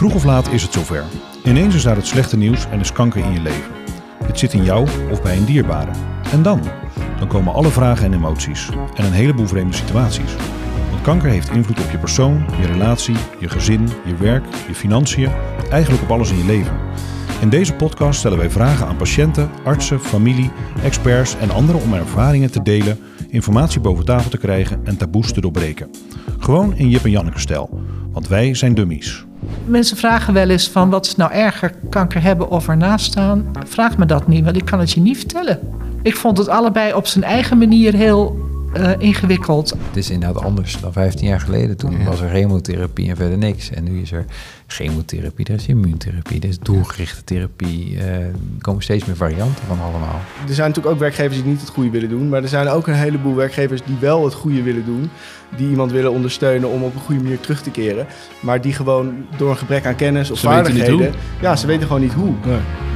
Vroeg 0.00 0.14
of 0.14 0.24
laat 0.24 0.52
is 0.52 0.62
het 0.62 0.72
zover. 0.72 1.04
Ineens 1.44 1.74
is 1.74 1.82
daar 1.82 1.96
het 1.96 2.06
slechte 2.06 2.36
nieuws 2.36 2.66
en 2.70 2.80
is 2.80 2.92
kanker 2.92 3.24
in 3.24 3.32
je 3.32 3.40
leven. 3.40 3.72
Het 4.24 4.38
zit 4.38 4.52
in 4.52 4.64
jou 4.64 4.88
of 5.10 5.22
bij 5.22 5.36
een 5.36 5.44
dierbare. 5.44 5.90
En 6.32 6.42
dan? 6.42 6.60
Dan 7.18 7.28
komen 7.28 7.54
alle 7.54 7.68
vragen 7.68 8.04
en 8.04 8.12
emoties. 8.12 8.68
En 8.94 9.04
een 9.04 9.12
heleboel 9.12 9.46
vreemde 9.46 9.72
situaties. 9.72 10.34
Want 10.90 11.02
kanker 11.02 11.28
heeft 11.28 11.50
invloed 11.50 11.80
op 11.80 11.90
je 11.90 11.98
persoon, 11.98 12.44
je 12.60 12.66
relatie, 12.66 13.16
je 13.38 13.48
gezin, 13.48 13.88
je 14.04 14.14
werk, 14.14 14.44
je 14.66 14.74
financiën. 14.74 15.30
Eigenlijk 15.70 16.02
op 16.02 16.10
alles 16.10 16.30
in 16.30 16.38
je 16.38 16.44
leven. 16.44 16.76
In 17.40 17.48
deze 17.48 17.74
podcast 17.74 18.18
stellen 18.18 18.38
wij 18.38 18.50
vragen 18.50 18.86
aan 18.86 18.96
patiënten, 18.96 19.50
artsen, 19.64 20.00
familie, 20.00 20.50
experts 20.82 21.36
en 21.36 21.50
anderen 21.50 21.82
om 21.82 21.94
ervaringen 21.94 22.50
te 22.50 22.62
delen, 22.62 22.98
informatie 23.28 23.80
boven 23.80 24.04
tafel 24.04 24.30
te 24.30 24.38
krijgen 24.38 24.80
en 24.84 24.96
taboes 24.96 25.32
te 25.32 25.40
doorbreken. 25.40 25.90
Gewoon 26.38 26.76
in 26.76 26.88
Jip 26.88 27.04
en 27.04 27.10
Janneke 27.10 27.40
stijl, 27.40 27.80
want 28.12 28.28
wij 28.28 28.54
zijn 28.54 28.74
dummies. 28.74 29.28
Mensen 29.64 29.96
vragen 29.96 30.34
wel 30.34 30.48
eens 30.48 30.68
van 30.68 30.90
wat 30.90 31.06
is 31.06 31.16
nou 31.16 31.32
erger, 31.32 31.72
kanker 31.90 32.22
hebben 32.22 32.50
of 32.50 32.68
ernaast 32.68 33.04
staan. 33.04 33.50
Vraag 33.66 33.98
me 33.98 34.06
dat 34.06 34.28
niet, 34.28 34.44
want 34.44 34.56
ik 34.56 34.64
kan 34.64 34.80
het 34.80 34.90
je 34.90 35.00
niet 35.00 35.16
vertellen. 35.18 35.58
Ik 36.02 36.16
vond 36.16 36.38
het 36.38 36.48
allebei 36.48 36.94
op 36.94 37.06
zijn 37.06 37.24
eigen 37.24 37.58
manier 37.58 37.94
heel 37.94 38.49
uh, 38.76 38.90
ingewikkeld. 38.98 39.70
Het 39.70 39.96
is 39.96 40.10
inderdaad 40.10 40.42
anders 40.42 40.80
dan 40.80 40.92
15 40.92 41.28
jaar 41.28 41.40
geleden. 41.40 41.76
Toen 41.76 42.04
was 42.04 42.20
er 42.20 42.30
chemotherapie 42.30 43.08
en 43.08 43.16
verder 43.16 43.38
niks. 43.38 43.70
En 43.70 43.84
nu 43.84 44.00
is 44.00 44.12
er 44.12 44.24
chemotherapie, 44.66 45.46
er 45.46 45.54
is 45.54 45.66
immuuntherapie, 45.66 46.40
er 46.40 46.48
is 46.48 46.58
doelgerichte 46.58 47.24
therapie. 47.24 47.92
Uh, 47.92 48.04
er 48.04 48.32
komen 48.60 48.82
steeds 48.82 49.04
meer 49.04 49.16
varianten 49.16 49.64
van 49.66 49.80
allemaal. 49.80 50.20
Er 50.48 50.54
zijn 50.54 50.68
natuurlijk 50.68 50.94
ook 50.94 51.00
werkgevers 51.00 51.36
die 51.36 51.50
niet 51.50 51.60
het 51.60 51.70
goede 51.70 51.90
willen 51.90 52.08
doen. 52.08 52.28
Maar 52.28 52.42
er 52.42 52.48
zijn 52.48 52.68
ook 52.68 52.86
een 52.86 52.94
heleboel 52.94 53.34
werkgevers 53.34 53.80
die 53.86 53.96
wel 54.00 54.24
het 54.24 54.34
goede 54.34 54.62
willen 54.62 54.84
doen. 54.84 55.10
Die 55.56 55.70
iemand 55.70 55.92
willen 55.92 56.12
ondersteunen 56.12 56.68
om 56.68 56.82
op 56.82 56.94
een 56.94 57.00
goede 57.00 57.22
manier 57.22 57.40
terug 57.40 57.62
te 57.62 57.70
keren. 57.70 58.06
Maar 58.40 58.60
die 58.60 58.72
gewoon 58.72 59.26
door 59.36 59.50
een 59.50 59.56
gebrek 59.56 59.86
aan 59.86 59.96
kennis 59.96 60.30
of 60.30 60.38
Ze 60.38 60.46
vaardigheden... 60.46 60.98
Weten 60.98 61.10
niet 61.10 61.14
hoe. 61.14 61.42
Ja, 61.42 61.56
ze 61.56 61.66
weten 61.66 61.86
gewoon 61.86 62.02
niet 62.02 62.12
hoe. 62.12 62.34
Nee. 62.46 62.89